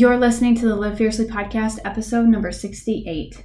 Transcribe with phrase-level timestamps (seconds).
[0.00, 3.44] You're listening to the Live Fiercely podcast, episode number 68.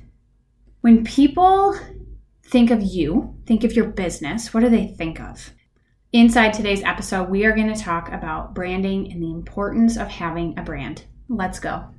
[0.79, 1.77] When people
[2.45, 5.51] think of you, think of your business, what do they think of?
[6.13, 10.57] Inside today's episode, we are going to talk about branding and the importance of having
[10.57, 11.03] a brand.
[11.27, 11.89] Let's go.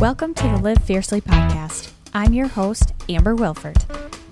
[0.00, 1.92] Welcome to the Live Fiercely podcast.
[2.14, 3.76] I'm your host, Amber Wilford.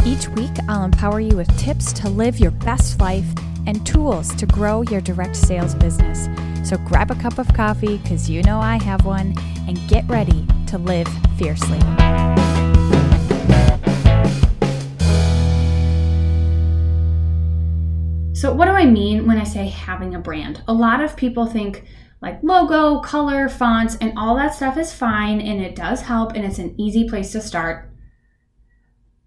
[0.08, 3.26] Each week, I'll empower you with tips to live your best life
[3.66, 6.30] and tools to grow your direct sales business.
[6.66, 9.34] So grab a cup of coffee, because you know I have one,
[9.68, 11.78] and get ready to live fiercely.
[18.32, 20.62] So, what do I mean when I say having a brand?
[20.68, 21.84] A lot of people think
[22.22, 26.46] like logo, color, fonts, and all that stuff is fine and it does help and
[26.46, 27.92] it's an easy place to start.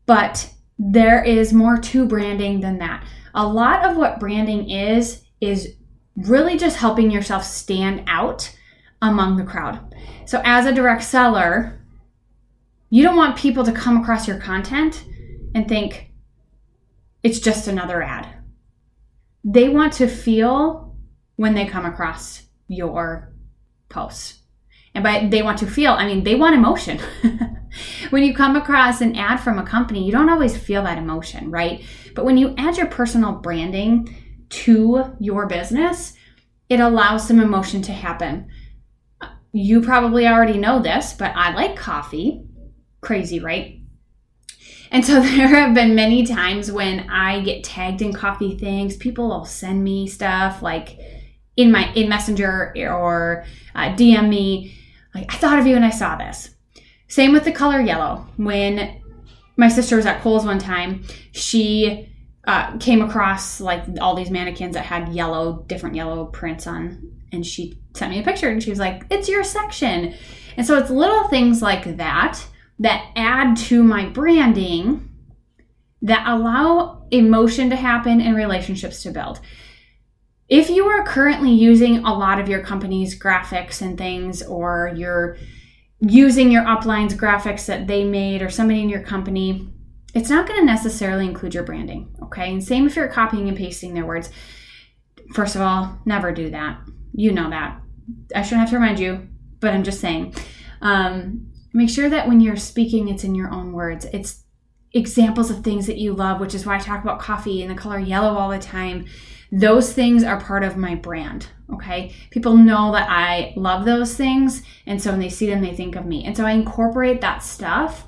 [0.07, 0.51] But
[0.83, 3.05] there is more to branding than that.
[3.35, 5.75] A lot of what branding is, is
[6.15, 8.51] really just helping yourself stand out
[8.99, 9.95] among the crowd.
[10.25, 11.79] So, as a direct seller,
[12.89, 15.05] you don't want people to come across your content
[15.53, 16.11] and think
[17.21, 18.27] it's just another ad.
[19.43, 20.95] They want to feel
[21.35, 23.33] when they come across your
[23.87, 24.39] posts.
[24.95, 26.99] And by they want to feel, I mean, they want emotion.
[28.11, 31.49] when you come across an ad from a company, you don't always feel that emotion,
[31.49, 31.83] right?
[32.13, 34.15] But when you add your personal branding
[34.49, 36.13] to your business,
[36.69, 38.47] it allows some emotion to happen.
[39.51, 42.45] You probably already know this, but I like coffee.
[43.01, 43.81] Crazy, right?
[44.91, 48.95] And so there have been many times when I get tagged in coffee things.
[48.97, 50.97] People will send me stuff like
[51.57, 53.45] in my in Messenger or
[53.75, 54.77] uh, DM me
[55.13, 56.49] like I thought of you and I saw this.
[57.11, 58.25] Same with the color yellow.
[58.37, 59.01] When
[59.57, 62.09] my sister was at Kohl's one time, she
[62.47, 67.45] uh, came across like all these mannequins that had yellow, different yellow prints on, and
[67.45, 70.13] she sent me a picture and she was like, "It's your section."
[70.55, 72.41] And so it's little things like that
[72.79, 75.09] that add to my branding
[76.01, 79.41] that allow emotion to happen and relationships to build.
[80.47, 85.35] If you are currently using a lot of your company's graphics and things, or you're
[86.01, 89.69] using your uplines graphics that they made or somebody in your company,
[90.13, 92.13] it's not going to necessarily include your branding.
[92.23, 92.51] Okay.
[92.51, 94.29] And same if you're copying and pasting their words.
[95.33, 96.81] First of all, never do that.
[97.13, 97.79] You know that.
[98.35, 99.27] I shouldn't have to remind you,
[99.59, 100.35] but I'm just saying.
[100.81, 104.05] Um, make sure that when you're speaking, it's in your own words.
[104.11, 104.43] It's
[104.93, 107.75] examples of things that you love, which is why I talk about coffee and the
[107.75, 109.05] color yellow all the time.
[109.51, 111.47] Those things are part of my brand.
[111.73, 112.13] Okay.
[112.29, 114.63] People know that I love those things.
[114.85, 116.25] And so when they see them, they think of me.
[116.25, 118.07] And so I incorporate that stuff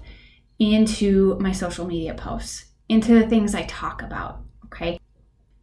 [0.60, 4.42] into my social media posts, into the things I talk about.
[4.66, 5.00] Okay.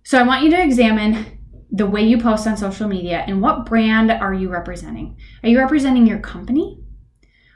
[0.04, 1.38] So I want you to examine
[1.70, 5.16] the way you post on social media and what brand are you representing?
[5.42, 6.82] Are you representing your company?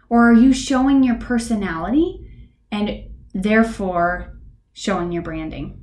[0.09, 2.31] Or are you showing your personality
[2.71, 3.05] and
[3.35, 4.39] therefore
[4.73, 5.81] showing your branding?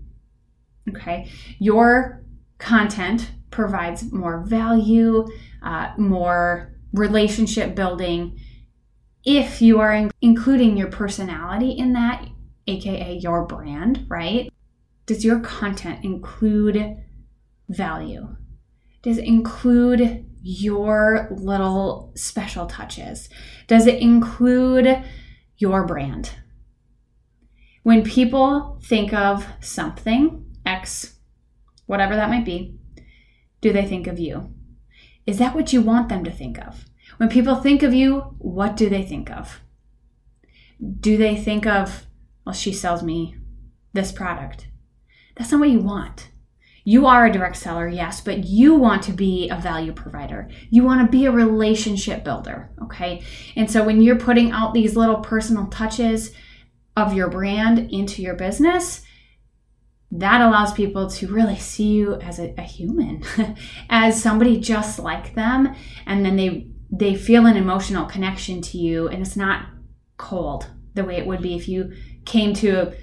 [0.90, 1.30] Okay.
[1.60, 2.24] Your
[2.58, 5.28] content provides more value,
[5.62, 8.40] uh, more relationship building.
[9.24, 12.28] If you are in- including your personality in that,
[12.68, 14.52] aka your brand, right?
[15.06, 16.98] Does your content include
[17.70, 18.36] value?
[19.02, 23.30] Does it include your little special touches?
[23.68, 25.04] Does it include
[25.58, 26.32] your brand?
[27.84, 31.16] When people think of something, X
[31.92, 32.74] whatever that might be,
[33.60, 34.54] do they think of you?
[35.26, 36.86] Is that what you want them to think of?
[37.18, 39.60] When people think of you, what do they think of?
[41.02, 42.06] Do they think of,
[42.46, 43.36] well, she sells me
[43.92, 44.68] this product?
[45.36, 46.30] That's not what you want.
[46.86, 50.50] You are a direct seller, yes, but you want to be a value provider.
[50.70, 53.22] You want to be a relationship builder, okay?
[53.58, 56.32] And so when you're putting out these little personal touches
[57.02, 59.02] of your brand into your business,
[60.12, 63.24] that allows people to really see you as a, a human,
[63.90, 65.74] as somebody just like them,
[66.06, 69.68] and then they they feel an emotional connection to you, and it's not
[70.18, 71.94] cold the way it would be if you
[72.26, 72.94] came to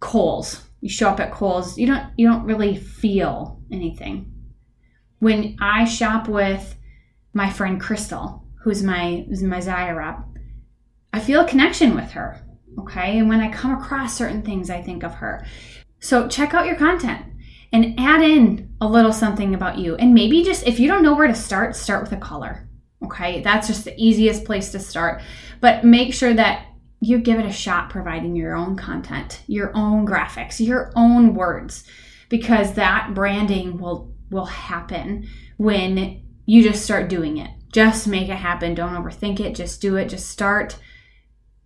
[0.00, 0.62] Kohl's.
[0.80, 4.32] You show up at Kohl's, you don't you don't really feel anything.
[5.18, 6.76] When I shop with
[7.32, 10.20] my friend Crystal, who's my who's my Zyia rep,
[11.12, 12.44] I feel a connection with her.
[12.78, 15.44] Okay, and when I come across certain things, I think of her.
[16.00, 17.24] So check out your content
[17.72, 19.96] and add in a little something about you.
[19.96, 22.68] And maybe just if you don't know where to start, start with a color.
[23.04, 25.22] Okay, that's just the easiest place to start.
[25.60, 26.66] But make sure that
[27.00, 31.84] you give it a shot providing your own content, your own graphics, your own words
[32.28, 35.26] because that branding will will happen
[35.56, 37.50] when you just start doing it.
[37.72, 38.74] Just make it happen.
[38.74, 39.54] Don't overthink it.
[39.54, 40.08] Just do it.
[40.08, 40.78] Just start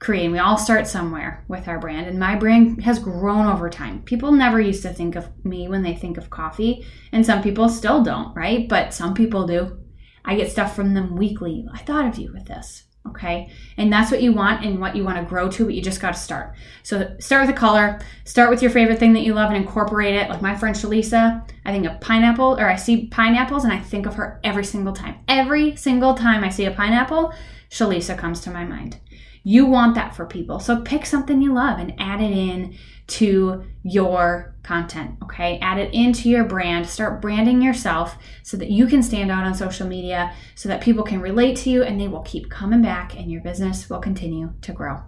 [0.02, 0.32] creating.
[0.32, 4.02] We all start somewhere with our brand, and my brand has grown over time.
[4.02, 7.69] People never used to think of me when they think of coffee, and some people
[7.69, 8.69] still don't, right?
[8.69, 9.78] But some people do.
[10.25, 11.66] I get stuff from them weekly.
[11.72, 12.84] I thought of you with this.
[13.08, 13.50] Okay.
[13.76, 16.00] And that's what you want and what you want to grow to, but you just
[16.00, 16.54] got to start.
[16.84, 20.14] So start with a color, start with your favorite thing that you love and incorporate
[20.14, 20.31] it.
[20.31, 24.06] Like my friend Shalisa, I think of pineapple, or I see pineapples and I think
[24.06, 25.16] of her every single time.
[25.26, 27.32] Every single time I see a pineapple,
[27.72, 29.00] Shalisa comes to my mind.
[29.44, 30.60] You want that for people.
[30.60, 32.76] So pick something you love and add it in
[33.08, 35.58] to your content, okay?
[35.60, 36.86] Add it into your brand.
[36.86, 41.02] Start branding yourself so that you can stand out on social media, so that people
[41.02, 44.52] can relate to you and they will keep coming back and your business will continue
[44.60, 44.98] to grow.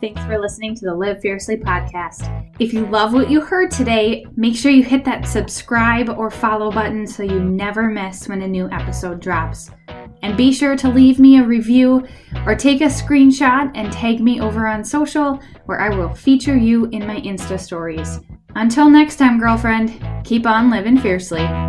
[0.00, 2.52] Thanks for listening to the Live Fiercely podcast.
[2.58, 6.70] If you love what you heard today, make sure you hit that subscribe or follow
[6.70, 9.70] button so you never miss when a new episode drops.
[10.22, 12.06] And be sure to leave me a review
[12.44, 16.86] or take a screenshot and tag me over on social where I will feature you
[16.86, 18.20] in my Insta stories.
[18.54, 21.67] Until next time, girlfriend, keep on living fiercely.